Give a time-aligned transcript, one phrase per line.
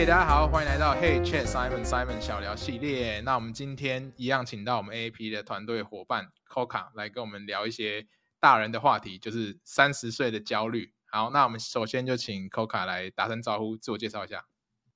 [0.00, 3.20] 嘿，大家好，欢迎来到 Hey Chat Simon Simon 小聊系列。
[3.20, 8.06] 那我们今天一样请到我们 AAP 的团队伙伴 Coca 来跟我们聊一些
[8.40, 10.94] 大人的话题，就是三十岁的焦虑。
[11.10, 14.46] 好，那我们首先就请 Coca 来打声招呼，自我介绍一下。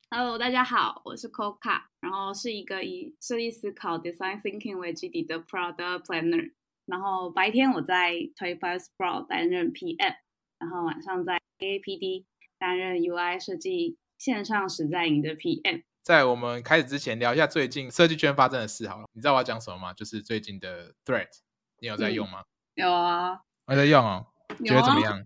[0.09, 6.52] Hello，大家好，我是 Coca，然后是一个以设计思考 Design Thinking 为基底的 Product Planner。
[6.86, 10.14] 然后白天我在 Twenty Five Sprout 担任 PM，
[10.59, 12.25] 然后晚上在 AAPD
[12.59, 13.98] 担任 UI 设计。
[14.24, 19.05] 线上实在营的 PM，在我们开始之前聊一下最近设计圈发生的事好了。
[19.12, 19.92] 你知道我要讲什么吗？
[19.92, 21.28] 就是最近的 Thread，
[21.80, 22.41] 你有在用吗？
[22.77, 24.27] 嗯、有啊，我在用哦。
[24.64, 25.23] 觉得怎么样？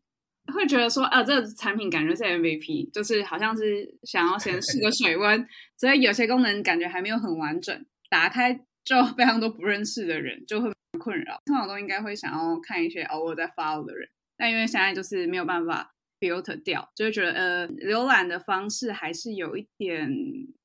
[0.47, 5.47] 啊、会觉得说，啊，这个产品感觉是 MVP，就是好像是想要先试个水温，
[5.77, 8.53] 所以有些功能感觉还没有很完整，打开
[8.83, 11.41] 就非常多不认识的人就会困扰。
[11.47, 15.95] 通常都应该会想要看一些偶尔在 follow 的人，但因为现在就是没有办法。
[16.21, 20.09] Filter 掉，就会觉得呃，浏览的方式还是有一点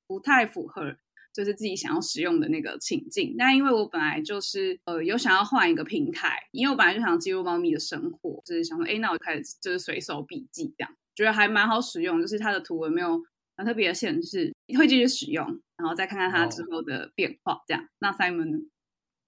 [0.08, 0.95] 不太符合，
[1.34, 3.36] 就是自己想要使用的那个情境。
[3.38, 13.22] 但因为我本来就是呃有想要换一个平台，因为我本来就想记录猫咪的生活，就是想说，哎，那我就开始就是随手笔记这样，觉得还蛮好使用，就是它的图文没有
[13.56, 15.45] 很特别的限制，会继续使用，
[15.78, 17.84] 然后再看看它之后的变化这样。
[17.84, 18.58] 哦、那 Simon 呢？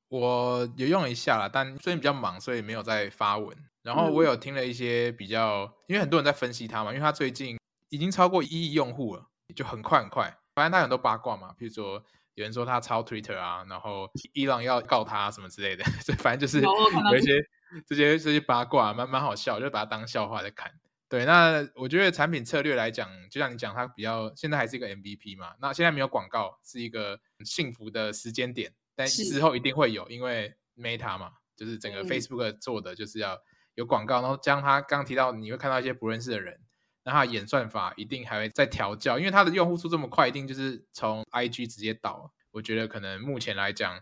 [0.07, 3.55] 我有用一下啦，但最近比较忙，所以没有再发文。
[3.85, 7.55] 然后我有听了一些比较，嗯、因为很多人在分析他嘛，因为他最近
[7.89, 10.35] 已经超过一亿用户了，就很快很快。
[10.55, 17.47] 反正他很多八卦嘛，比如说有人说他抄 Twitter 啊，然后伊朗要告他什么之类的， 所以反正就是有一些
[17.85, 20.71] 这些这些八卦蛮蛮好笑，就把它当笑话在看。
[21.07, 33.39] 对，那我觉得产品策略来讲，就像你讲，它比较现在还是一个 MVP 嘛，那现在没有广告，是一个幸福的时间点，但之后一定会有，因为 Meta 嘛，就是整个 Facebook 做的就是要。
[33.75, 36.59] 有广告，然后将他刚刚提到，你会看到一些不认识的人，
[37.03, 42.31] 那他的演算法一定还会再调教，因为他的用户数这么快，一定就是从 IG 直接导。
[42.51, 43.99] 我觉得可能目前来讲，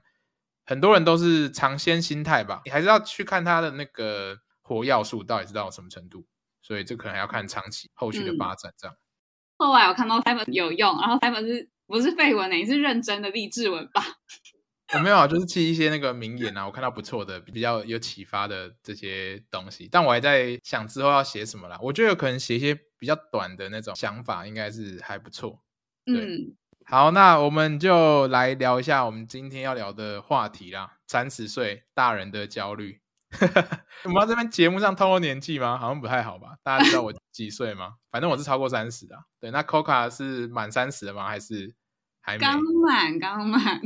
[0.66, 6.26] 很多人都是尝鲜心态吧，你还是要去看他的那个活要素到底是到什么程度，
[6.62, 8.96] 所以这可能还要看长期后续的发展这样。
[8.96, 9.00] 嗯、
[9.58, 12.56] 后来我看到 Simon 有用，然后 Simon 是不是废文呢？
[12.56, 14.03] 你是认真的励志文吧？
[14.96, 21.80] 我没有啊，就是记一些那个名言啊，我看到不错的、比较有启发的这些东西，但我还在想之后要写什么啦。
[21.81, 25.59] 我觉得有可能写一些比较短的那种想法，应该是还不错。
[26.06, 26.56] 对，嗯，
[26.86, 30.98] 好，那我们就来聊一下我们今天要聊的话题啦。
[31.08, 33.00] 三十岁大人的焦虑，
[34.06, 35.78] 我们要这边节目上透露年纪吗？
[35.78, 36.56] 好像不太好吧？
[36.62, 37.96] 大家知道我几岁吗？
[38.12, 39.22] 反正我是超过三十啊。
[39.40, 41.28] 对，那 Coca 是满三十的吗？
[41.28, 41.74] 还是？
[42.39, 43.81] 刚满，刚满，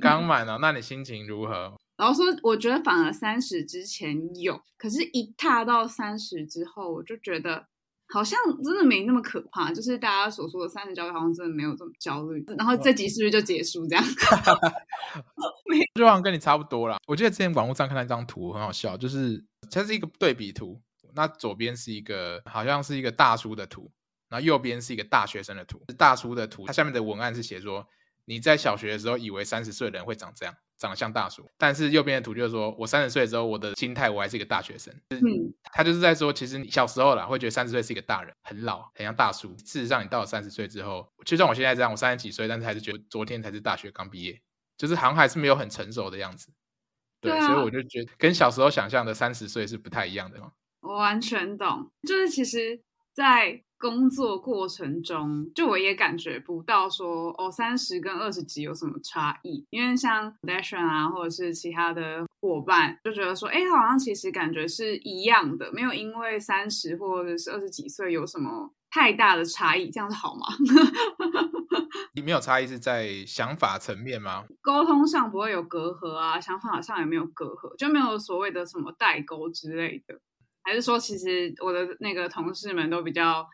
[0.00, 0.58] 刚满哦。
[0.60, 1.76] 那你心情如何？
[1.98, 7.66] 然后说，我觉得反而三十之前有，可是，一踏到三十之后，我就觉得
[8.08, 9.70] 好像真的没那么可怕。
[9.70, 12.42] 就是大家所说的三十焦虑，好像真的没有这么焦虑。
[12.56, 14.02] 然后这集是不是就结束这样？
[15.94, 16.96] 就好像跟你差不多啦。
[17.06, 20.80] 我记得之前网络上看到一张图很好笑，就是它是一个对比图，
[21.14, 23.90] 那左边是一个好像是一个大叔的图。
[24.30, 27.86] 然后右边是一个大学生的图，大叔的图，它下面的文案是写说，
[28.24, 34.94] 你在小学的时候以为三十岁的人会长这样，长得像大叔，但是右边的图就是说我三十岁的时候，我的心态我还是一个大学生。
[35.10, 35.20] 嗯，
[35.72, 39.52] 他就是在说，其实你小时候啦会觉得三十岁是一个大人，很老，很像大叔。
[39.58, 44.40] 事实上，你到了三十岁之后，就像我现在这样，我三十几岁，但是还是觉得昨天才是大学刚毕业，
[44.78, 46.52] 就是好像还是没有很成熟的样子。
[47.20, 50.52] 对，对啊，所以我就觉得跟小时候想象的三十岁是不太一样的嘛。
[50.82, 52.80] 我完全懂，就是其实，
[53.12, 53.64] 在。
[53.80, 70.46] 工作过程中，就我也感觉不到说哦，三十跟二十几有什么差异，因为像 Dashion 啊，或者是其他的伙伴，就觉得说，哎，好像其实感觉是一样的，没有因为三十或者是二十几岁有什么太大的差异，这样子好吗？
[72.12, 74.44] 你没有差异是在想法层面吗？
[74.60, 80.20] 沟通上不会有隔阂啊，想法上也没有隔阂，就没有所谓的什么代沟之类的，
[80.62, 83.48] 还是说其实我的那个同事们都比较。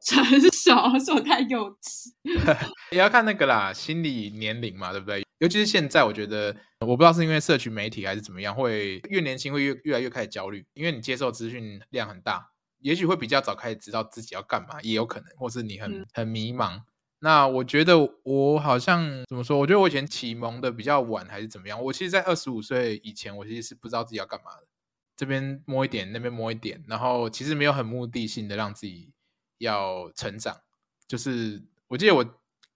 [0.00, 2.10] 成熟，说太幼稚，
[2.92, 5.24] 也要看那个啦，心理年龄嘛，对不对？
[5.38, 12.50] 尤其是现在，我觉得我不知道是因为社群媒体还是怎么样，会越年轻会越越来越开始焦虑，因为你接受资讯量很大，
[12.80, 16.80] 也许会比较早开始知道自己要干嘛，也有可能，或是你很很迷茫。
[17.20, 19.58] 那我觉得我好像怎么说？
[19.58, 21.82] 我觉得我以前启蒙的比较晚，还是怎么样？
[21.82, 24.66] 我其实，在二十五岁以前，我其实是不知道自己要干嘛的，
[25.16, 29.12] 这边摸一点，那边摸一点，然后其实没有很目的性的让自己。
[29.58, 30.56] 要成长，
[31.06, 32.24] 就是我记得我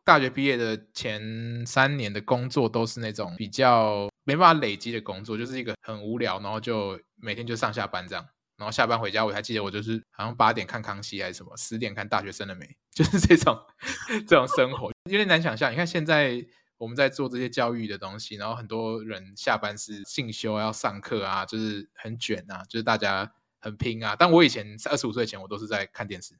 [0.04, 8.26] 大学毕业的前三年的工作都是那种比较没办法累积的工作，就是一个很无聊，然后就每天就上下班这样。
[8.58, 13.58] 然后下班回家，我还记得我就是好像八点看康熙还是什么，十点看大学生了没， 就是这种
[14.28, 15.72] 这种生活有点难想象。
[15.72, 16.44] 你看现在
[16.76, 24.14] 我们在做这些教育的东西，然后很多人下班是进修要上课啊，就是很卷啊，就是大家很拼啊。
[24.16, 26.34] 但我以前二十五岁前，我都是在看电视。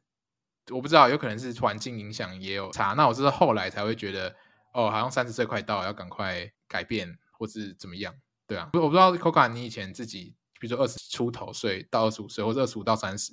[0.71, 2.95] 我不知道，有可能是环境影响也有差。
[2.95, 4.29] 那我是后来才会觉得，
[4.73, 8.15] 哦，好像三十岁快到，要赶快改变或是怎么样，
[8.47, 8.71] 对啊。
[8.75, 10.35] 我不知道 Coca，你以前自己。
[10.61, 13.33] 比如说二十出头岁到二十五岁，或者二十五到三十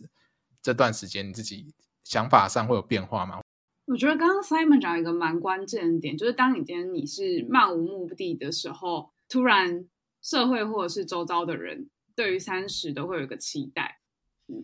[0.63, 1.71] 这段时间，你自己
[2.03, 3.39] 想法上会有变化吗？
[3.85, 9.87] 我觉得刚刚 Simon 讲一个蛮关键的点，就是当你今天你是漫无目的的时候，突然
[10.23, 13.98] 社会或者是周遭的人对于三十都会有一个期待，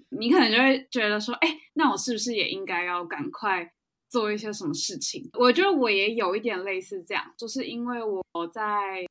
[0.10, 3.72] 你可能就会觉得说，哎，那我是不是也应该要赶快
[4.10, 5.30] 做一些什么事情？
[5.40, 9.06] 我觉得我也有一点类似这样，就是因为我在。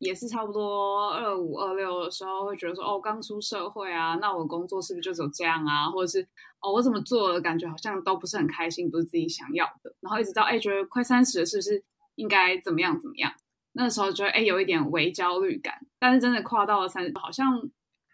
[0.00, 5.90] 也是差不多二五二六的时候，会觉得说，哦，刚出社会啊，那我工作是不是就只有这样啊？
[5.90, 6.22] 或者是，
[6.60, 9.92] 哦，我怎么做的感觉好像都不是很开心，不是自己想要的。
[9.98, 11.82] 然后一直到，哎，觉得快三十了，是不是
[12.14, 13.32] 应该怎么样怎么样？
[13.72, 15.74] 那时候觉得，哎，有一点微焦虑感。
[15.98, 17.60] 但是真的跨到了三十，好像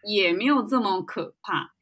[0.07, 1.74] 也没有这么可怕。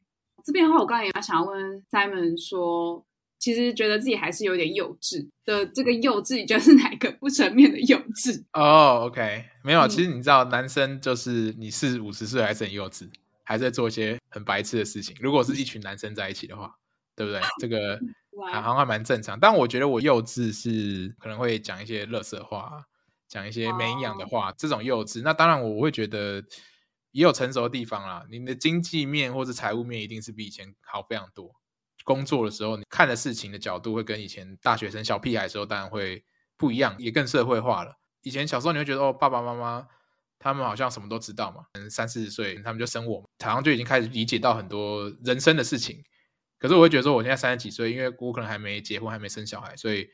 [0.44, 3.04] 这边的话，我刚才也想要问 Simon 说。
[3.36, 8.42] 其实觉得自己还是有点幼稚的，这个幼稚就是哪个不成面的幼稚？
[8.54, 13.06] 哦、oh，OK，没有，其实你知道，男生就是你四五十岁还是很幼稚，
[13.42, 15.14] 还在做一些很白痴的事情。
[15.20, 16.74] 如果是一群男生在一起的话，
[17.14, 17.40] 对不对？
[17.60, 18.00] 这个
[18.50, 19.38] 好像还蛮正常。
[19.38, 22.82] 但我觉得我幼稚是可能会讲一些垃圾话，
[23.28, 24.54] 讲一些没营养的话，oh.
[24.56, 25.20] 这种幼稚。
[25.22, 26.42] 那当然我会觉得
[27.14, 28.26] 也有成熟的地方啦。
[28.28, 31.54] 你的经济面或者财务面一定是比以前好非常多。
[32.02, 36.24] 工作的时候，你看的事情的角度会跟以前大学生小屁孩的时候当然会
[36.56, 37.96] 不一样，也更社会化了。
[38.22, 39.86] 以前小时候你会觉得哦，爸爸妈妈
[40.38, 46.02] 他们好像什么都知道嘛，可能三四十岁他们就生我，好像就已经开始理解到很多人生的事情。
[46.58, 50.08] 可是我会觉得说，我现在三十几岁，因为我可能还没结婚，还没生小孩，所以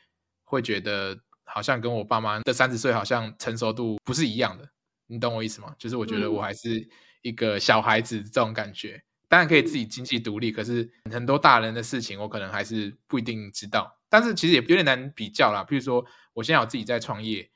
[0.45, 4.69] 会觉得好像跟我爸妈的三十岁好像成熟度不是一样的。
[5.11, 5.75] 你懂我意思吗？
[5.77, 6.89] 就是我觉得我还是
[7.23, 9.03] 一个小孩子这种感觉。
[9.29, 13.97] 当然可以自己经济独立，可是很多大人的事情我可能还是不一定知道。
[14.09, 15.63] 但是其实也有点难比较啦。
[15.63, 17.49] 比如说，我现在有自己在创业，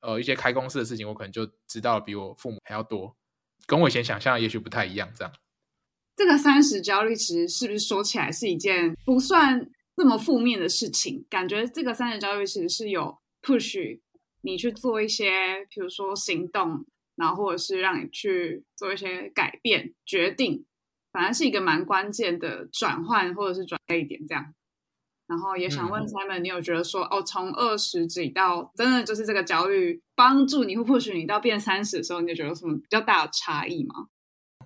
[0.00, 3.16] 呃，一些开公司的事情，我可能就知道比我父母还要多，
[3.66, 5.08] 跟我以前想象的也许不太一样。
[5.16, 5.32] 这样，
[6.16, 11.24] 这个三十焦虑其实是不是说起来是一件不算这么负面的事情？
[11.30, 14.00] 感觉这个三十焦虑其实是有 push
[14.40, 15.30] 你去做一些，
[15.68, 16.84] 比如说行动，
[17.20, 20.64] 然后或者是让你去做一些改变决定。
[21.12, 24.54] 反而是一个蛮关键的转换或者是转捩点这样，
[25.26, 34.06] 然后也想问 Simon，你有觉得说、嗯、哦，从二十几到真的就是这个焦虑帮助你，或许你到变三十的时候，你就觉得有什么比较大的差异吗？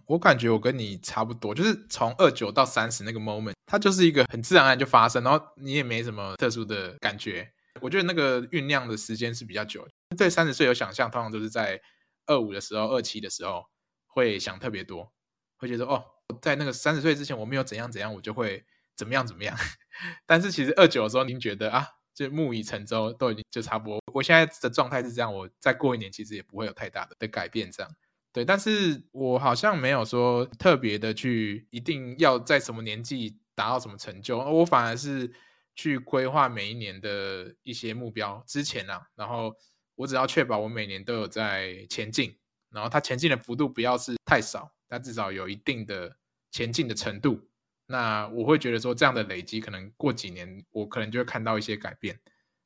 [0.04, 7.48] 我感觉我跟你差不多，就是从二九到三十那个 moment，它就是一个很自然而然就发生，然后你也没什么特殊的感觉。
[7.80, 11.80] 我觉得那个酝酿的时间是比较久，对三十岁有想象，通常都是在
[12.26, 13.67] 二五的时候、二七的时候
[14.06, 15.12] 会想特别多，
[15.56, 16.05] 会觉得哦。
[16.41, 18.65] 在那个三十岁之前，我没有怎样怎样，我就会
[18.97, 19.55] 怎么样怎么样。
[20.25, 24.00] 但是其实二九的时候，您觉得啊，就木已成舟，都已经就差不多。
[24.15, 27.71] 我现在的状态是这样，我再过一年，其实也不会有太大的改变。
[27.71, 27.97] 这样
[28.32, 35.31] 对，但是我好像没有说特别的去一定要在什么年纪达到什么成就，我反而是
[35.75, 39.54] 去规划每一年的一些目标之前啊，然后
[39.94, 42.36] 我只要确保我每年都有在前进，
[42.70, 44.70] 然后它前进的幅度不要是太少。
[44.86, 46.16] 它至少有一定的
[46.52, 47.40] 前进的程度，
[47.86, 52.20] 那我会觉得说，这样的累积，可能过几年我可能就会看到一些改变。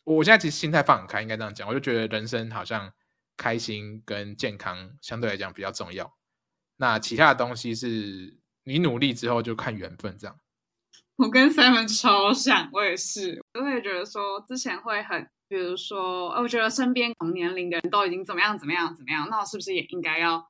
[0.05, 2.93] 我现在其实心态放很开，应该这样讲，我就觉得人生好像
[3.39, 6.19] 开心跟健康相对来讲比较重要。
[6.77, 10.39] 那其他的东西是你努力之后就看缘分这样。
[11.17, 20.47] 我跟 Simon 超像，我也是，我会觉得说之前会很，比如说，我觉得身边同年龄的人都已经怎么样怎么样怎么样，那我是不是也应该要？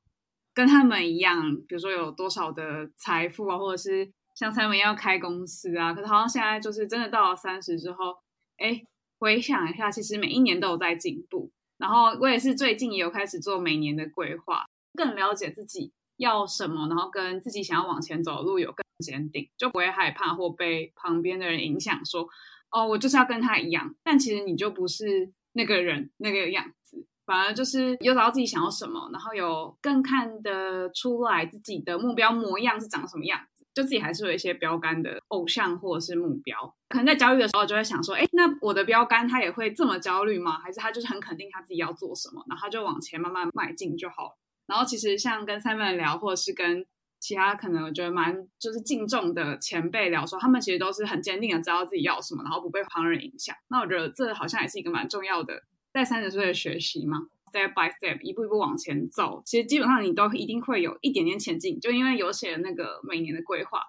[0.53, 8.17] 跟他们一样，比如说有多少的财富啊，或者是像他们要开公司啊，可是好像现在就是真的到了三十之后，
[8.57, 8.81] 哎，
[9.19, 11.49] 回想一下，其实每一年都有在进步。
[11.77, 14.65] 然后我也是最近也有开始做每年的规划，
[14.95, 22.29] 更了解自己要什么，然后跟自己想要往前走的路有更坚定，就不会害怕或被旁边的人影响说，说
[22.71, 27.05] 哦，我就是要跟他一样，但其实你就不是那个人那个样子。
[27.25, 36.75] 反而就是有找到自己想要什么，然后有更看得出来自己的目标模样是长什么样子，就自己还是有一些标杆的偶像或者是目标。
[36.87, 40.57] 可能在焦虑的时候就会想说，哎，那我的标杆他也会这么焦虑吗？
[40.57, 44.37] 还是他就是很肯定他自己要做什么，然后他就往前慢慢迈进就好了。
[44.65, 46.83] 然后其实像跟 Simon 聊，或者是跟
[47.19, 53.55] 其他可能我觉得蛮就是敬重的前辈聊说，他们其实都是很坚定的知道自己要什么，然后不被旁人影响。
[53.67, 59.43] 那我觉得这好像也是一个蛮重要的，在三十岁的学习嘛，step by step，一步一步往前走。
[59.45, 63.81] 其实基本上你都一定会有一点点前进，就因为有写那个每年的规划，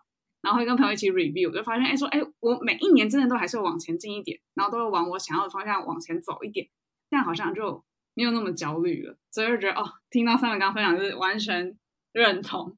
[0.43, 6.67] 然后会跟朋友一起 review，就发现哎说哎，我每一年真的都还是往前进一点，然后都会往我想要的方向往前走一点，
[7.09, 7.85] 这样好像就
[8.15, 9.17] 没有那么焦虑了。
[9.31, 11.77] 所以就觉得哦，听到 Simon 刚刚分享就是完全
[12.13, 12.77] 认同。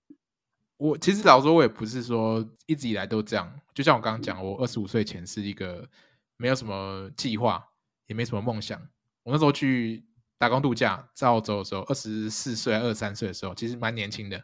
[0.83, 3.61] 我其实老说，我也不是说一直以来都这样。
[3.73, 5.89] 就像我刚刚讲，我二十五岁前是一个
[6.37, 7.65] 没有什么计划，
[8.09, 8.81] 也没什么梦想。
[9.23, 10.05] 我那时候去
[10.39, 14.43] 打工度假，在澳洲的时候，二十四岁、二三岁的时候，其实蛮年轻的，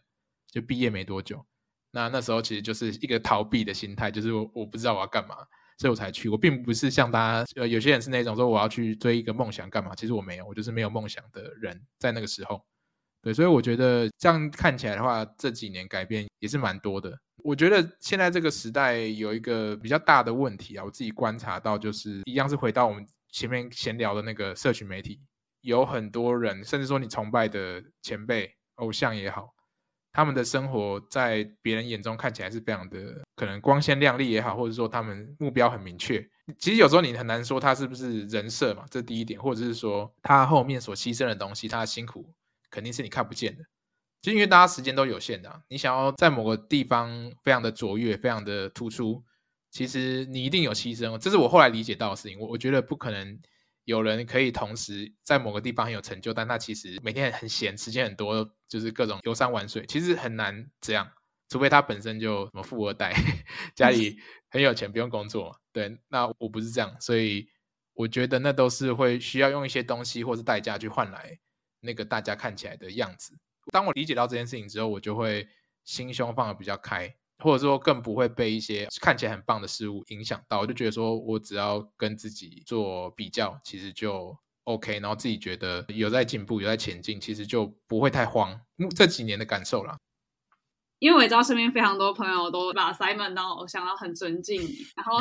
[0.49, 1.45] 就毕业没多久。
[1.91, 5.35] 那那时候其实就是一个逃避的心态，就是我我不知道我要干嘛，
[5.79, 6.29] 所以我才去。
[6.29, 12.65] 我并不是像大家呃有些人是那种说我要去追一个梦想干嘛，其实我没有，我就是没有梦想的人，在那个时候。
[13.21, 17.19] 对，所以我觉得这样看起来的话，这几年改变也是蛮多的。
[17.45, 25.21] 我觉得现在这个时代有一个比较大的问题啊，我自己观察到就是一样是回到我们前面闲聊的那个社群媒体，
[25.63, 29.53] 有很多人，甚至说你崇拜的前辈、偶像也好，
[30.13, 36.25] 他们的生活在别人眼中看起来是非常的可能光鲜亮丽也好，或者说他们目标很明确。
[36.59, 42.29] 其实有时候你很难说他是不是人设嘛，这第一点，或者是说他后面所牺牲的东西，他的辛苦。
[42.71, 43.63] 肯定是你看不见的，
[44.21, 49.23] 就因为大家时间都有限的，你想要在某个地方非常的卓越、非常的突出，
[49.71, 51.17] 其实你一定有牺牲。
[51.19, 52.39] 这是我后来理解到的事情。
[52.39, 53.39] 我我觉得不可能
[53.85, 61.09] 有人可以同时在某个地方很有成就，但他其实每天很闲，时间很多，就是各种游山玩水，其实很难这样。
[61.51, 63.15] 除非他本身就什么富二代，
[63.75, 64.19] 家里
[64.51, 65.59] 很有钱，不用工作。
[65.73, 67.49] 对，那我不是这样，所以
[67.95, 71.39] 我觉得那都是会需要用一些东西或是代价去换来。
[71.81, 73.35] 那个大家看起来的样子，
[73.73, 75.47] 当我理解到这件事情之后，我就会
[75.85, 80.61] 心胸放得比较开，或者说更不会被一些看起来很棒的事物影响到。
[80.61, 88.61] 我就觉得说，我只要跟自己做比较，其实就 OK，然后自己觉得有在进步，有在前进，其实就不会太慌。
[88.97, 89.97] 这几年的感受啦。
[90.99, 94.75] 因为我也知道身边非常多朋友都把 Simon 当偶像，然后很尊敬你。
[94.97, 95.17] 然后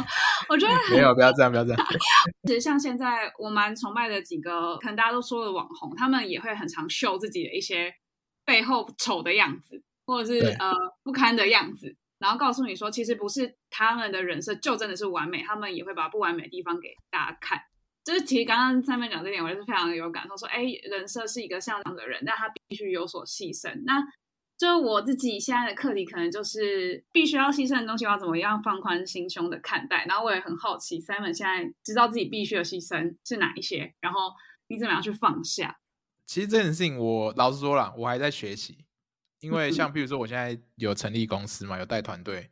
[0.49, 1.87] 我觉得 没有，不要这样，不要这样。
[2.47, 7.93] 其实像现在我蛮崇拜的几个，可能大家都说的网红，他们也会很常秀自己的一些
[8.45, 10.71] 背后丑的样子，或者是呃
[11.03, 17.59] 不堪的样子，然后告诉你说，其实不是他们的人设就真的是完美，他们也会把不完美的地方给大家看。
[18.03, 23.83] 就是其实刚刚 Simon 讲这点，我也是非常有感受，说哎，人设是一个像样的人，但他必须有所牺牲。
[23.85, 24.01] 那
[24.57, 30.03] 就我自己现在的课题，可能就是必须要牺牲的东西，要怎么样放宽心胸的看待。
[30.07, 34.33] 然后我也很好奇，Simon 现在知道自己必须的牺牲是哪一些，然后
[34.67, 35.79] 你怎么样去放下？
[36.25, 38.83] 其实这件事情，我老实说了，我还在学习。
[39.39, 42.49] 因为 像比如说，我现在有成立公司嘛，有带团队，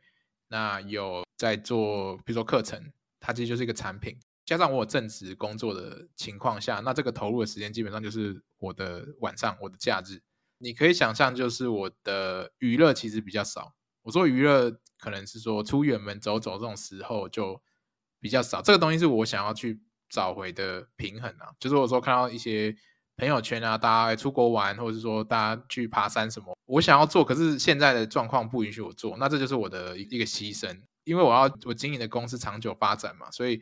[0.48, 4.16] 那有在做，比如说课程，它其实就是一个产品。
[4.44, 10.22] 加上我有正职工作的情况下，那这个投入的时间基本上就是我的晚上，我的假日。
[10.58, 13.74] 你可以想象，就是我的娱乐其实比较少。
[14.02, 17.60] 我说娱乐，可能是说出远门走走这种时候就
[18.20, 18.62] 比较少。
[18.62, 21.52] 这个东西是我想要去找回的平衡啊。
[21.58, 22.74] 就是我说看到一些
[23.16, 30.80] 朋友圈啊，大家出国玩，或者是说大家去爬山什么，我想要做，可是现在的状况不允许我做，那这就是我的一个牺牲。
[31.04, 33.60] 因为我要我经营的公司长久发展嘛，所以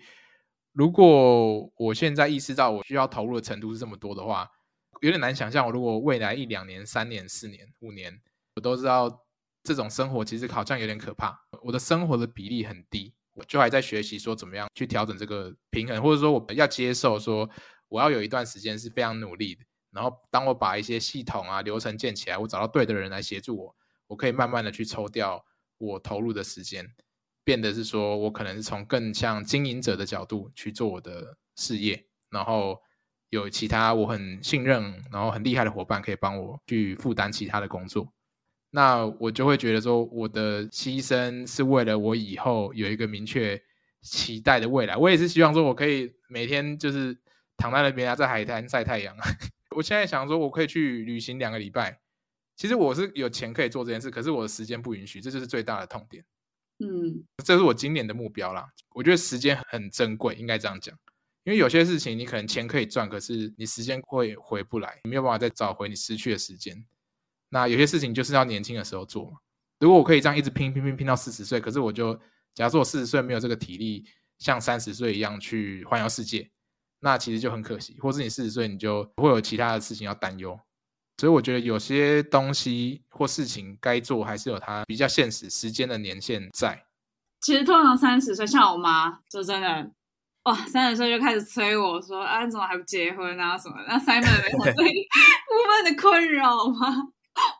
[0.72, 4.48] 如果我现在意识到我需要投入的程度是这么多的话。
[5.00, 8.20] 有点难想象，我如果未来一两年、三年、四年、五年，
[8.56, 9.24] 我都知道
[9.62, 11.38] 这种生活其实好像有点可怕。
[11.62, 17.48] 我的生活的比例很低，我就还在学习说怎么样去调整这个平衡，或者说我要接受说
[17.88, 19.64] 我要有一段时间是非常努力的。
[19.90, 25.44] 然后当我把一些系统啊流程建起来，我找到对的人来协助我，我可以慢慢的去抽掉
[25.78, 26.86] 我投入的时间，
[27.44, 32.80] 变得是说我可能是从更像经营者的角度去做我的事业，然后。
[33.34, 38.10] 有其他我很信任，然后很厉害的伙伴可以帮我去负担其他的工作，
[38.70, 43.60] 那我就会觉得说，我的牺牲是为了我以后有一个明确
[44.02, 44.96] 期待的未来。
[44.96, 47.16] 我也是希望说，我可以每天就是
[47.56, 49.16] 躺在那边啊，在海滩晒太阳。
[49.76, 51.98] 我现在想说，我可以去旅行两个礼拜。
[52.56, 56.24] 其实我是有钱可以做这件事，可是我的时间不允许，这就是最大的痛点。
[56.78, 58.68] 嗯，这是我今年的目标啦。
[58.94, 60.96] 我觉得时间很珍贵，应该这样讲。
[61.44, 66.84] 因为有些事情你可能钱可以赚，可是你时间会回不来，你没有办法再找回你失去的时间。
[67.50, 69.38] 那有些事情就是要年轻的时候做嘛。
[69.78, 72.14] 如果我可以这样一直拼拼拼拼到四十岁，可是我就
[72.54, 74.04] 假如说我四十岁没有这个体力，
[74.38, 76.50] 像三十岁一样去环游世界，
[77.00, 77.98] 那其实就很可惜。
[78.00, 80.58] 或是你四十岁你就会有其他的事情要担忧。
[81.18, 86.84] 所以我觉得有些东西或事情该做，还是有它比较现实时间的年限在。
[87.40, 89.92] 其实通常三十岁，像我妈就真的
[90.44, 93.76] 哇，三十岁就开始催我说啊，你怎么还不结婚啊什么？
[93.88, 95.08] 那 Simon 没有 这一
[95.48, 97.08] 部分的困扰吗？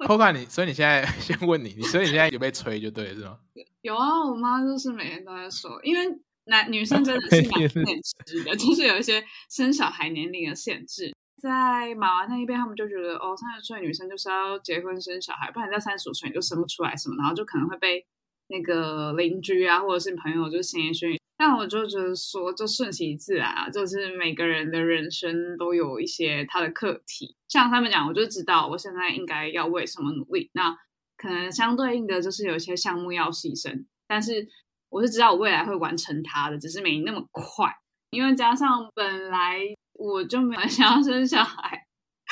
[0.09, 3.39] 我看你，所以你现在 先问你，你所以你现在有被催就对了，是吗？
[3.83, 6.07] 有啊，我妈就是每天都在说，因为
[6.45, 7.85] 男女生真的 是蛮现
[8.27, 11.13] 实的，就是有一些生小孩年龄的限制。
[11.43, 18.07] 在马湾那一边，他们就觉得哦，三十岁女生就是要结婚生小孩，不然在三十五岁你就生不出来什么，然后就可能会被
[18.49, 21.19] 那个邻居啊或者是朋友就闲言闲语。
[21.47, 27.37] 但我就觉得说，就顺其自然啊，就是每个人的人生都有一些他的课题。
[27.49, 30.51] 像他们讲，我就知道我现在应该要为什么努力。
[30.55, 30.75] 那
[31.19, 34.49] 可能相对应的就是有一些项目要牺牲，但是
[34.89, 37.71] 我是知道我未来会完成它的，只是没那么快。
[38.09, 39.61] 因为加上本来
[39.93, 41.87] 我就没有想要生小孩，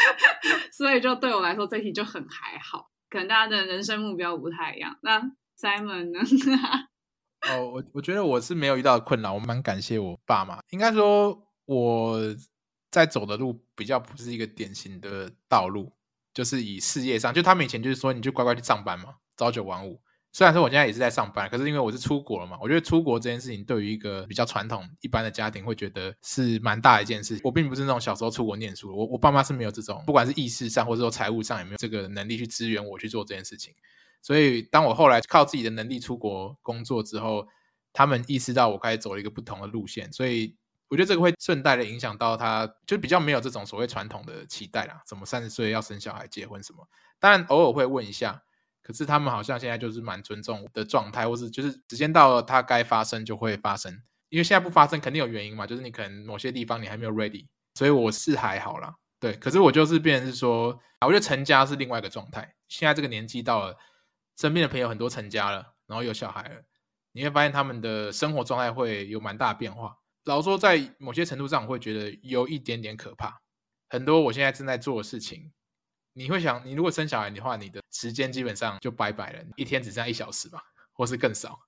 [0.73, 2.89] 所以就对我来说这题就很还好。
[3.11, 4.97] 可能大家的人生目标不太一样。
[5.03, 5.21] 那
[5.61, 6.21] Simon 呢？
[7.49, 10.61] 哦，我我觉得我是没有遇到困扰，我蛮感谢我爸妈。
[10.71, 12.21] 应该说我
[12.91, 15.93] 在走的路比较不是一个典型的道路，
[16.33, 20.01] 就是以事业上，就他们以前就是说你就乖乖去上班嘛，朝九晚五。
[20.35, 27.39] 虽然说我现在也是在上班，可是因为我是出国了嘛，我觉得出国这件事情对于一个比较传统一般的家庭会觉得是蛮大一件事。
[27.45, 33.75] 我并不是那种小时候出国念书，我我爸妈是没有这种，不管是意识上或者说财务上也没有这个能力去支援我去做这件事情。
[34.23, 37.45] 所以，当我后来靠自己的能力出国工作之后，
[37.93, 40.57] 他们意识到我开始走了一个不同的路线，所以
[40.89, 46.87] 我觉得这个会顺带的影响到他，就比较没有这种所谓传统的期待啦，什么三十岁要生小孩、结婚什么。
[47.19, 48.43] 当然偶尔会问一下，
[48.81, 53.93] 可是他们好像现在就是蛮尊重的状态，或是就是时间到了，它该发生就会发生。
[54.29, 58.95] 因为现在不发生肯定有原因嘛，就是你可能某些地方你还没有 ready，所以我是还好啦。
[59.19, 62.55] 对，可是我就是变成是说，我觉得成家是另外一个状态。
[62.69, 63.77] 现在这个年纪到了。
[64.37, 66.63] 身边的朋友很多成家了，然后有小孩了，
[67.13, 69.97] 你会发现他们的生活状态会有蛮大的变化。
[70.25, 73.41] 老实说，在某些程度上，我会觉得有一点点可怕。
[73.89, 75.53] 很多我现在正在做的事情，
[76.13, 81.59] 你会想，你如果生小孩的话，你的时间基本上就拜拜了，一天只剩下一小时吧，或是更少。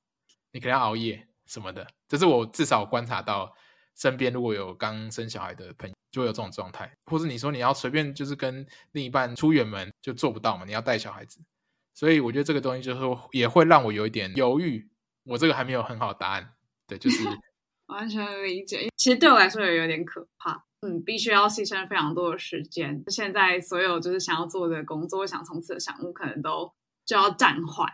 [0.53, 3.53] 你可能要熬夜什么的，这是我至少观察到
[3.97, 6.91] 身边如果有刚生小孩的朋友，就会有这种状态。
[7.07, 11.41] 或是你说你要随便就是跟另一半出远门，就做不到嘛，你要带小孩子。
[11.95, 14.91] 所以我觉得这个东西就是也会让我有一点犹豫，
[15.25, 16.53] 我这个还没有很好答案，
[16.89, 17.23] 对，就是
[17.87, 18.89] 完全理解。
[18.97, 23.05] 其实对我来说也有点可怕，嗯，必须要牺牲非常多的时间。
[23.07, 26.73] 现在所有就是想要做的工作、想从此的项目，可能都
[27.07, 27.89] 就要暂缓，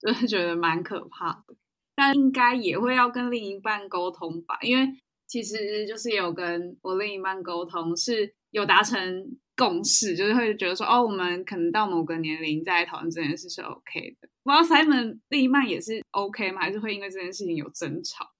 [0.00, 1.54] 就是觉得蛮可怕的。
[1.94, 4.92] 但应该也会要跟另一半沟通吧，因为
[5.28, 9.38] 其实就是有跟我另一半沟通，是有达成。
[9.56, 14.28] 共识就是会觉得说，哦，我们可能到某个年龄再讨论这件事是 OK 的。
[14.42, 16.60] 不知道 Simon 另一半也是 OK 吗？
[16.60, 18.30] 还是会因为这件事情有争吵？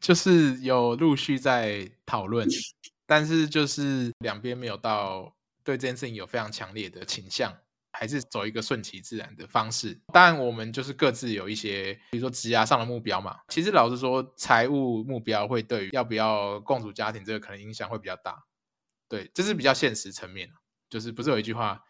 [0.00, 2.46] 就是有陆续在讨论，
[3.06, 7.56] 但是就是两边没有到对这件事情有非常强烈的倾向，
[7.92, 9.98] 还是走一个顺其自然的方式。
[10.12, 13.38] 当然，我们就是各自有一些，比如说职涯上的目标嘛。
[13.48, 18.42] 其实老实说，财务目标会对于要不要共组家庭这个可能影响会比较大。
[19.08, 20.50] 对，这是比较现实层面，
[20.90, 21.80] 就是不是有一句话，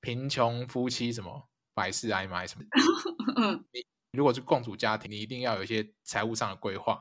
[0.00, 2.46] 贫穷夫妻什么百事哀吗？
[2.46, 2.64] 什么？
[3.72, 7.00] 你如果是共主家庭，你一定要有一些财务上的规划，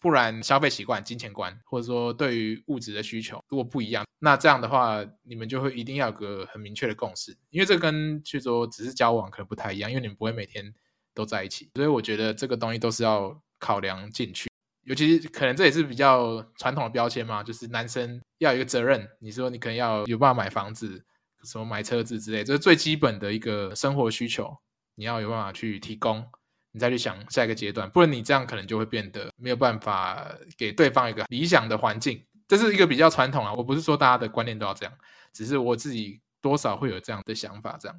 [0.00, 10.74] 不然消费习惯、金钱观，或者说对于物质的需求如果不一样，那这样的话，你们就会一定要有个很明确的共识，因为这跟去说只是交往可能不太一样，因为你们不会每天
[11.14, 14.49] 都在一起，所以我觉得这个东西都是要考量进去。
[14.90, 19.08] 尤其可能这也是比较传统的标签嘛，就是男生要有一个责任。
[19.20, 21.00] 你说你可能要有办法买房子，
[21.44, 24.52] 什么买车子之类，这是最基本的一个生活需求，
[24.96, 26.26] 你要有办法去提供，
[26.72, 27.88] 你再去想下一个阶段。
[27.88, 32.20] 不然你这样可能就会变得没有办法给对方一个理想的环境。
[32.48, 34.92] 这是一个比较传统啊，我不是说大家的观念都要这样，
[35.32, 37.96] 只是我自己多少会有这样的想法，这样。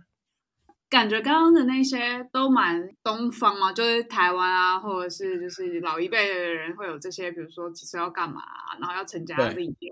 [0.92, 8.42] 感觉刚刚的那些都蛮东方嘛，就是台湾啊，或者是就是老一辈的人会有这些，比如说几岁要干嘛，
[8.78, 9.90] 然后要成家立业。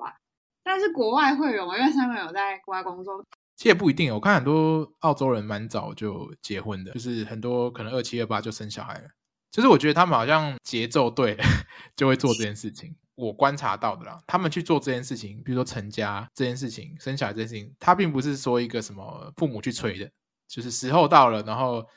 [0.62, 1.78] 但是国外会有吗？
[1.78, 3.24] 因为他们有在国外工作。
[3.56, 9.08] 其实也不一定，我看很多澳洲人蛮早就结婚的，就是很多可能二七二八就生小孩了。
[9.52, 11.38] 就是我觉得他们好像节奏对，
[11.96, 12.94] 就会做这件事情。
[13.16, 20.10] 我观察到的啦，他们去做这件事情，比如说成家这件事情、生小孩这件事情，他并不是说一个什么父母去催的。
[20.50, 21.88] 就是时候到了，然后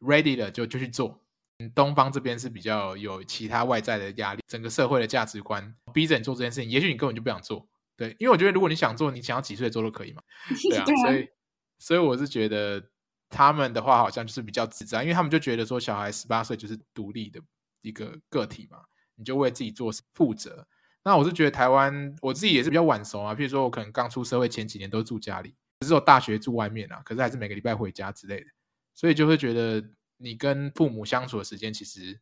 [0.00, 1.20] ready 了就就去做。
[1.74, 6.70] 东方这边是比较有其他外在的压力，整个社会的价值观逼着你做这件事情。
[6.70, 7.66] 也许你根本就不想做，
[7.96, 10.22] 对，因为我觉得如果你想做，你想要几岁做都可以嘛，
[10.70, 10.84] 对啊。
[10.84, 11.28] 所以
[11.78, 12.90] 所以我是觉得
[13.30, 17.40] 他们的话好像就是比较自在，因为他们就觉得说小孩十八岁就是独立的
[17.80, 18.78] 一个个体嘛，
[19.14, 20.68] 你就为自己做负责。
[21.04, 28.46] 那我是觉得台湾我自己也是比较晚熟啊，譬如说我可能刚出社会前几年都住家里，只有大学住外面啊，可是还是每个礼拜回家之类的，
[28.94, 29.84] 所以就会觉得
[30.16, 32.18] 你跟父母相处的时间其实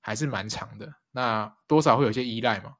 [0.00, 2.74] 还是蛮长的，那多少会有些依赖嘛。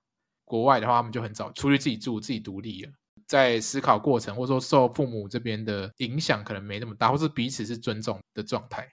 [0.45, 2.93] 国外的话，他们就很早出去自己住、自己独立了，
[3.27, 8.89] 在思考过程或者说受父母这边的影响可能没那么大，或是彼此是尊重的状态。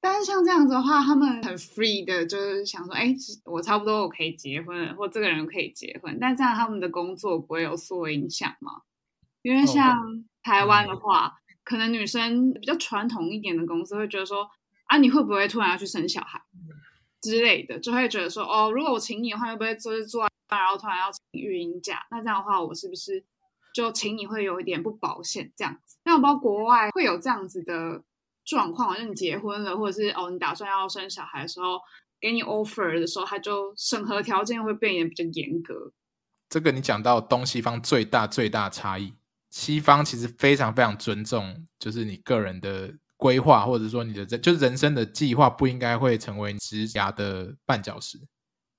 [0.00, 6.18] 但是像这样子的话，他们很 free 的，就是想说，哎，我差不多我可以结婚，或这个人可以结婚。
[6.20, 8.82] 但这样他们的工作不会有所影响吗？
[9.40, 9.96] 因为像
[10.44, 11.32] 台湾的话，
[11.64, 14.48] 可能女生比较传统一点的公司会觉得说，
[14.84, 16.40] 啊，你会不会突然要去生小孩
[17.20, 20.28] 之类的，就会觉得说，哦，如果我请你的话，会不会就是做？
[20.46, 23.24] 然后突然要请育婴假，那这样的话，我是不是
[23.74, 25.96] 就请你会有一点不保险这样子？
[26.04, 28.04] 那我不知道国外会有这样子的
[28.44, 31.80] 状况，就是你结婚了，或者是哦，你打算要生小孩的时候，
[32.20, 35.92] 给你 offer 的时候，他就审核条件会变得比较严格。
[36.48, 39.14] 这个你讲到东西方最大最大差异，
[39.54, 48.18] 西方其实非常非常尊重，就是你个人的规划，或者说你的人就是人生的计划，不应该会成为职涯的绊脚石。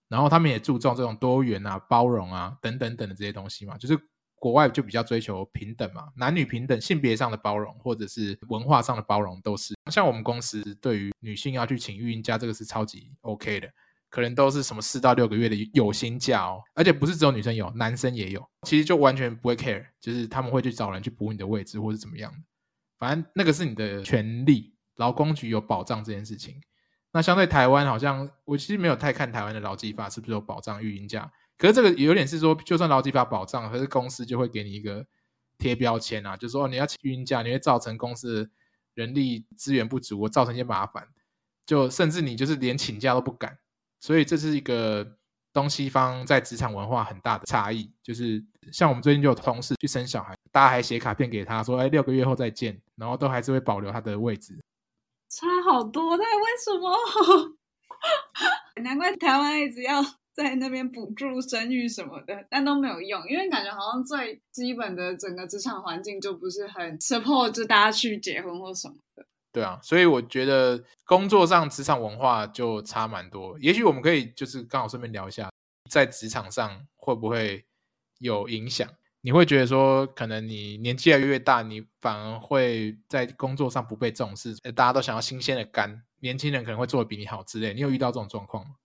[0.09, 3.97] 然后他们也注重这种多元啊、包容啊等等等的这些东西嘛，就是
[4.35, 9.73] 国外就比较追求平等嘛，男女平等、性别上的包容或者是文化上的包容都是。
[9.89, 13.69] 像我们公司对于女性要去请育婴假，这个是超级 OK 的，
[14.15, 22.37] 可能都是什么四到六个月的有薪假哦，而且不是只有女生有，男生也有，其实就完全不会 care，就是他们会去找人去补你的位置或是怎么样的，
[22.97, 26.61] 反正那个是你的权利，劳工局有保障这件事情。
[27.11, 31.29] 那相对台湾，好像我其实没有太看台湾的劳基法是不是有保障育婴假。
[31.57, 35.05] 可是这个有点是说，就算劳基法保障，可是公司就会给你一个
[35.57, 38.49] 贴标签啊，就是说你要请育婴假，你会造成公司
[38.93, 41.05] 人力资源不足，造成一些麻烦，
[41.65, 43.57] 就甚至你就是连请假都不敢。
[44.05, 45.17] 所以这是一个
[45.51, 47.91] 东西方在职场文化很大的差异。
[48.03, 48.39] 就是
[48.71, 54.55] 像我们最近就有同事去生小孩，大家还写卡片给他说，哎，六个月后再见，然后都还是会保留他的位置。
[55.27, 57.57] 差好多，那为什么？
[58.83, 60.03] 难怪台湾一直要
[60.35, 69.24] 在那边补助生育什么的，但都没有用，因为感觉好像最基本的整个职场环境就不是很 support，就大家去结婚或什么的。
[69.55, 73.57] 对啊，所以我觉得工作上职场文化就差蛮多。
[73.59, 75.49] 也许我们可以就是刚好顺便聊一下，
[75.89, 77.65] 在职场上会不会
[78.19, 78.85] 有影响？
[79.21, 87.73] 你会觉得说，可能你年纪越来越大，你反而会在工作上不被重视，大家都想要新鲜的肝，年轻人可能会做的比你好之类。
[87.73, 88.75] 你有遇到这种状况吗？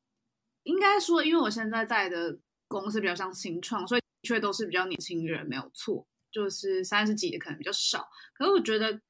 [0.62, 8.08] 应该说，因为我现在在的公司比较像新创，所以的确都是比较年轻人，没有错，就是三十几的可能比较少。
[8.34, 9.00] 可是我觉得，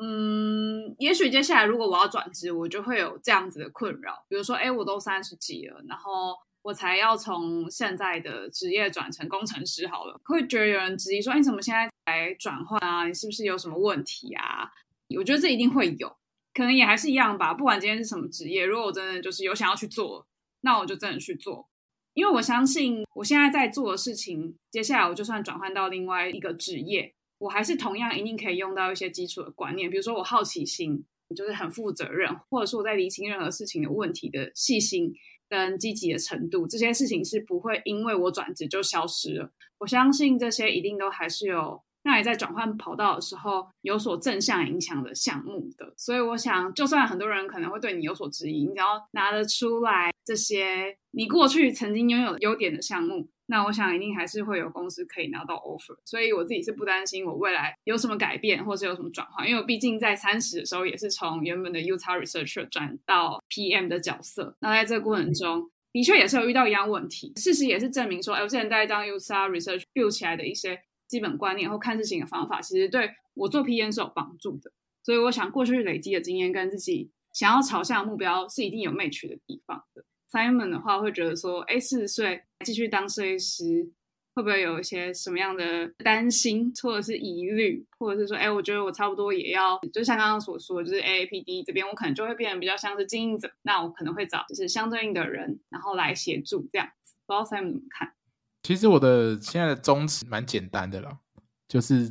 [0.00, 6.36] 嗯，也许接下来如果我要转职，我就会有这样子的困扰，比如说，哎，我都三十几了，然后。
[6.62, 13.06] 我才要从现在的职业转成工程师好了，会觉得有人质疑说：“你怎么现在才转换啊？
[13.06, 14.70] 你是不是有什么问题啊？”
[15.16, 16.14] 我觉得这一定会有，
[16.52, 17.54] 可能也还是一样吧。
[17.54, 20.26] 不管今天是什么职业，如果我真的就是有想要去做，
[20.60, 21.66] 那我就真的去做，
[22.12, 35.12] 因为我相信我现在在做的事情，接下来我就算转换到另外一个职业，我还是同样一定可以用到一些基础的观念，比如说我好奇心，就是很负责任，或者说我在理清任何事情的问题的细心。
[35.52, 39.50] 跟积极的程度，这些事情是不会因为我转职就消失了。
[39.78, 45.92] 我相信这些一定都还是有让你在转换跑道的时候有所正向影响的项目的。
[45.96, 53.28] 所以我想，就算很多人可能会对你有所质疑，你只要拿得出来这些你过去曾经拥有的优点的项目。
[53.50, 64.56] 那我想一定还是会有公司可以拿到 offer，所以我自己是不担心我未来有什么改变或是有什么转换，因为我毕竟在三十的时候也是从原本的 UX researcher 转到 PM 的角色。
[64.60, 67.32] 那在这个过程中，的确也是有遇到一样问题。
[67.34, 74.70] 事实也是证明说，哎，我现在在当 UX research build 起来的一些基本观念或看事情的方法，其实对我做 PM 是有帮助的。
[75.02, 80.04] 所以我想过去累积的经验跟自己想要朝向的目标是一定有 match 的地方的。
[80.32, 83.90] Simon 的话会觉得说，哎，四十岁继续当设计师，
[84.34, 97.16] 会不会有一些什么样的担心，或者是疑虑，或者是说，哎，我觉得我差不多也要，就像刚刚所说，就是 AAPD 这边，我可能就会变得比较像是经营者，那我可能会找就是相对应的人，然后来协助这样子。
[97.26, 98.14] 不知道 Simon 怎么看？
[98.62, 101.18] 其实我的现在的宗旨蛮简单的了，
[101.66, 102.08] 就是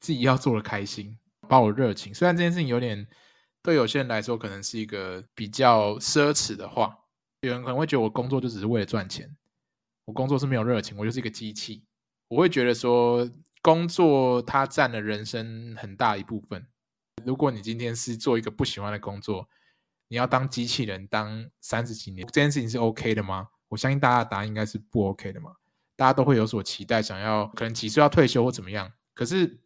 [0.00, 1.16] 自己要做的开心，
[1.48, 2.12] 把我热情。
[2.12, 3.06] 虽然这件事情有点
[3.62, 6.94] 对有些人来说可能是一个比较奢侈的话。
[7.40, 9.36] 有人可能会觉得我工作就只是为了赚钱，
[10.04, 11.84] 我工作是没有热情，我就是一个机器。
[12.28, 13.30] 我会觉得说，
[13.62, 16.66] 工作它占了人生很大一部分。
[17.24, 19.48] 如果你今天是做一个不喜欢的工作，
[20.08, 23.48] 你要当机器人当三十几年，这件事情是 OK 的吗？
[23.68, 25.52] 我相信大家的答案应该是不 OK 的嘛。
[25.96, 28.92] 大家都会有所期待，想要可能几岁要退休或怎么样。
[29.14, 29.60] 可是，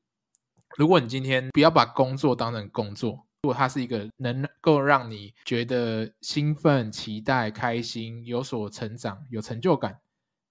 [0.76, 9.98] 如果你今天不要把工作当成工作，如果它是一个能够让你觉得兴奋、期待、开心、有所成长、有成就感，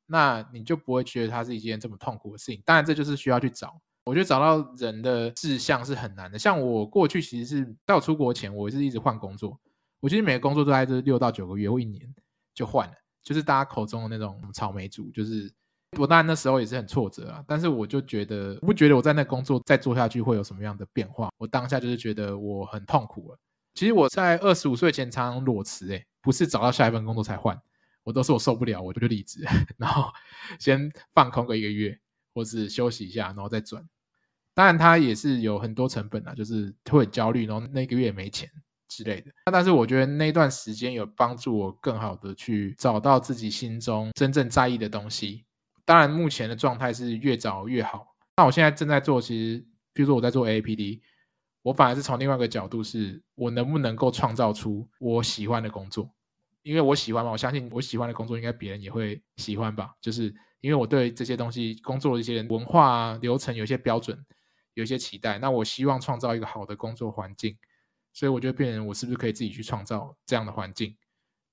[0.08, 2.62] 那你就不会觉得它是一件这么痛苦的事情。
[2.66, 3.80] 当然，这就是需要去找。
[4.04, 6.38] 我觉得找到人的志向是很难的。
[6.38, 9.58] 像我过去其实是在我出国前，我是一直换工作。
[10.02, 12.14] 我其实每个工作都在这六到九个月或一年
[12.54, 15.10] 就换了，就是大家口中的那种草莓族。
[15.12, 15.50] 就是
[15.98, 21.30] 我当然那时候也是很挫折啊，但是我就觉得我不觉得我在那工作再做下去会有什么样的变化。
[21.38, 23.38] 我当下就是觉得我很痛苦了。
[23.74, 27.60] 其实我在二十五岁前常常裸辞，诶，不是找到下一份工作才换，
[28.04, 29.46] 我都是我受不了，我就离职，
[29.78, 30.12] 然后
[30.60, 31.98] 先放空个一个月。
[32.34, 33.86] 或是休息一下，然后再转。
[34.54, 38.50] 当然，他也是有很多成本啊，就是会很焦虑，然后那个月没钱
[38.88, 39.30] 之类的。
[39.52, 45.44] 但是我觉得那段时间有帮助我更好的去找到自己心中真正在意的东西。
[45.92, 48.16] 当然，目前的状态是越早越好。
[48.38, 49.60] 那我现在正在做，其实
[49.92, 51.02] 比如说我在做 A P D，
[51.64, 56.10] 我反而是从另外一个角度，是我能不能够创造出我喜欢的工作？
[56.62, 59.94] 因为我喜欢嘛，我相信我喜欢的工作，应该别人也会喜欢吧？
[60.00, 60.34] 就是。
[60.62, 64.16] 因为我对这些东西工作的一些文化啊、流程有一些标准，
[64.76, 67.58] 有一些期待，那我希望创造一个好的工作环境，
[68.14, 70.96] 所以我就变成我是不是可以自己去创造这样的环境？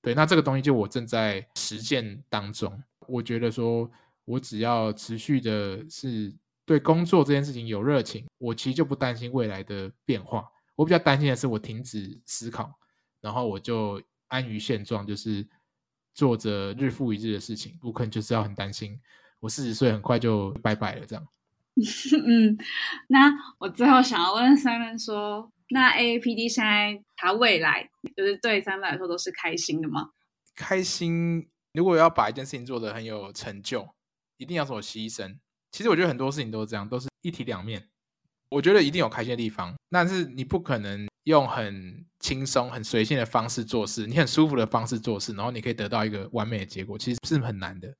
[0.03, 2.79] 对，那这个东西就我正在实践当中。
[3.07, 3.89] 我觉得说，
[4.29, 6.33] 我只要持续的是
[6.65, 10.47] 对工作这件事情有热情，我其实就不担心未来的变化。
[10.75, 12.71] 我比较担心的是我停止思考，
[13.21, 15.47] 然后我就安于现状，就是。
[16.11, 18.99] 做着日复一日的事情，我可能就是要很担心，
[19.39, 21.25] 我四十岁很快就拜拜了这样。
[22.27, 22.57] 嗯，
[23.07, 30.09] 那我最后想要问 Simon 说，那 AAPD 现在它未来就是对 Simon 来说都是开心的吗？
[30.57, 33.87] 开心，如果要把一件事情做得很有成就，
[34.39, 35.37] 一定要做牺牲。
[35.71, 37.87] 其实我觉得很多事情都是这样，都是一体两面。
[38.49, 47.93] 我觉得一定有开心的地方，但是你不可能用很轻松、很随性的方式做事，你很舒服的方式做事，然后你可以得到一个完美的结果，其实是很难的。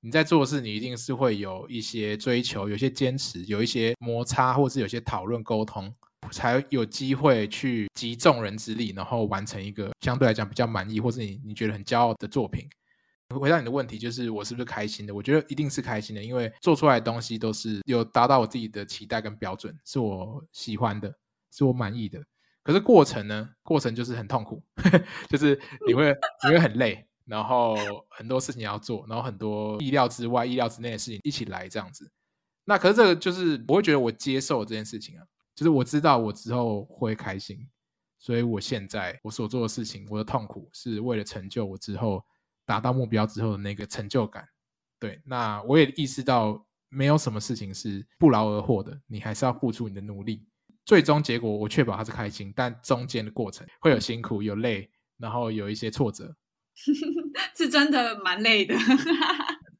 [0.00, 5.94] 你在做事，你一定是会有一些追求，有一些坚持，有一些摩擦，或是有些讨论沟通，
[6.32, 12.68] 才有机会去集众人之力，然后完成一个相对来讲比较满意，或是你你觉得很骄傲的作品。
[13.34, 15.12] 回答你的问题，就是我是不是开心的？
[15.14, 21.12] 我觉得一定是开心的，因为做出来的东西都是有达到我自己的期待跟标准，是我喜欢的，
[21.50, 22.22] 是我满意的。
[22.62, 23.50] 可是过程呢？
[23.62, 24.62] 过程就是很痛苦，
[25.28, 27.76] 就是你会你会很累，然后
[28.10, 32.08] 很多事情要做，然后很多意料之外、意料之内的事情一起来这样子。
[32.64, 37.68] 那可是这个就是我会觉得我接受这件事情啊，就是我知道我之后会开心，
[38.18, 42.24] 所以我现在我所做的事情，我的痛苦是为了成就我之后。
[42.66, 44.46] 达到目标之后的那个成就感，
[44.98, 50.44] 对，那我也意识到没有什么事情是不劳而获的，你还是要付出你的努力。
[50.84, 56.36] 最终结果我确保他是开心，但中间的过程会有辛苦、有累，然后有一些挫折，
[57.56, 58.74] 是真的蛮累的。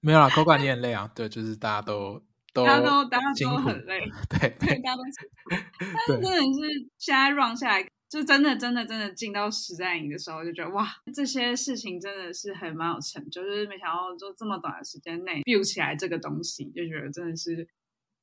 [0.00, 2.22] 没有啦，Coca 你很累啊，对，就是大家都
[2.52, 5.64] 都大家都大家都很累，对对，大家都辛苦。
[6.08, 7.88] 但是真的是现在 run 下来。
[8.08, 17.66] 就真的真的真的进到实战营的时候，就觉得哇，这些事情真的是很蛮有成就，就是没想到就这么短的时间内 build 起来这个东西，就觉得真的是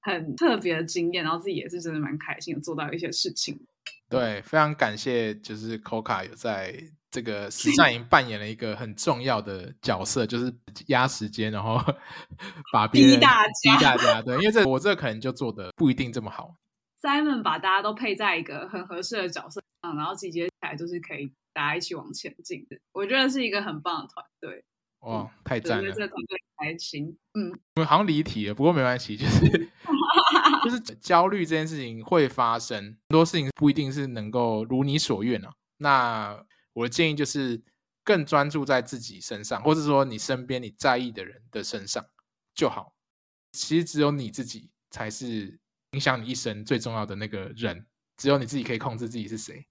[0.02, 3.60] 很特别的经验，然后自己也是真的蛮开心的做到一些事情。
[4.10, 6.74] 对，非常感谢，就是 Coca 有在
[7.10, 10.54] 这个实 战营扮演了一个很重要的角色，就是
[10.88, 11.78] 压时间，然后
[12.72, 14.22] 把别人逼大家，逼大家。
[14.22, 16.56] 对，因为这我这可能就做的不一定这么好。
[17.02, 22.80] Simon 把大家都配在一个很合适的角色上，然后集结起来就是可以大家一起往前进的。
[22.94, 24.66] 我觉得是一个很棒的团队。
[25.02, 25.84] 哇，太赞了！
[25.84, 27.16] 觉得这个团队还行。
[27.34, 29.70] 嗯，我们好像离题了，不过没关系，就是
[30.64, 35.54] 就是焦虑这件事情会发生，很多事情不一定是能够如你所愿啊。
[35.78, 37.62] 那我的建议就是
[38.04, 42.04] 更专注在自己身上，或者说你身边你在意的人的身上
[42.56, 42.94] 就好。
[43.52, 45.60] 其实只有你自己才是。
[45.94, 47.86] 影响你一生最重要的那个人，
[48.18, 49.64] 只有你自己可以控制自己是谁，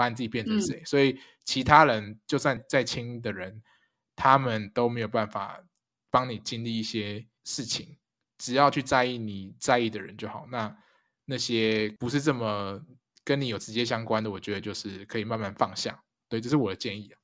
[0.00, 0.80] 把你自己变成谁。
[0.80, 3.62] 嗯、所以其他人就算再亲的人，
[4.16, 5.62] 他们都没有办法
[6.10, 7.98] 帮你经历一些事情。
[8.38, 10.46] 只要去在意你在意的人就好。
[10.50, 10.74] 那
[11.26, 12.80] 那些不是这么
[13.22, 16.02] 跟你有直接相关的，我觉得就是可以慢慢放下。
[16.30, 17.20] 对，这是我的建议啊。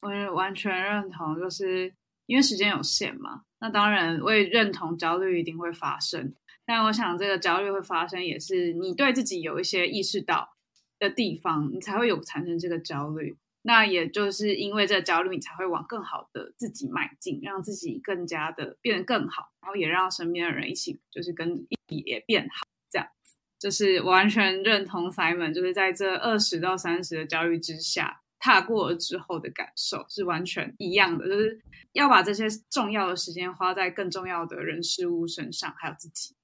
[0.00, 1.92] 我也完全认同，就是
[2.24, 3.42] 因为时间有限嘛。
[3.60, 6.32] 那当然，我也认同焦虑一定会发生。
[6.64, 10.56] 但我想这个焦虑会发生，也是你对自己有一些意识到
[10.98, 13.36] 的地方，你才会有产生这个焦虑。
[13.62, 22.66] 那也就是因为这个焦虑，你才会往更好的自己迈进，让自己更加的变得更好，然后也让身边的人一起，就是跟一起也变好。
[22.88, 31.60] 这样子，就是完全认同 Simon，就是在这二十到三十的焦虑之下，踏过了之后的感受是完全一样的，就是
[31.92, 36.34] 要把这些重要的时间花在更重要的人事物身上，还有自己。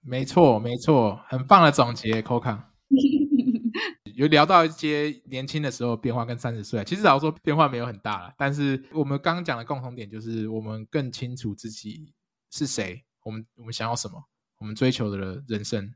[0.00, 2.58] 没错，没错，很棒的总结，Coca。
[4.14, 8.34] 有聊到一些年轻的时候变化跟三十岁，其实老实说变化没有很大了。
[8.36, 12.12] 但是我们刚刚讲的共同点就是，我们更清楚自己
[12.50, 14.22] 是谁，我们我们想要什么，
[14.58, 15.92] 我们追求的人生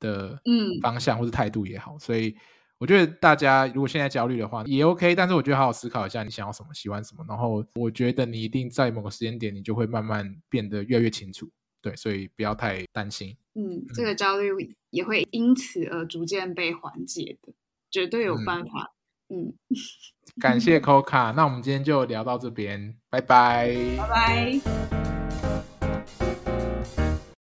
[0.00, 1.98] 的嗯方向或是态度也好。
[1.98, 2.36] 所以
[2.78, 7.24] 我觉得大家如果现在焦虑的话也 OK，但是我觉得好好思考一下你想要什么，喜欢什么。
[7.28, 11.50] 然后我觉得你一定在某个时间点，你就会慢慢变得越来越清楚。
[11.84, 13.36] 对，所以不要太担心。
[13.54, 17.52] 嗯，这个焦虑也会因此而逐渐被缓解的，
[17.90, 18.94] 绝对有办法。
[19.28, 19.76] 嗯，嗯
[20.40, 25.03] 感谢 Coca，那我们今天就聊到这边，拜拜，拜拜。